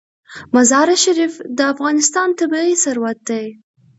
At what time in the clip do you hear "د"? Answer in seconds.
1.57-1.59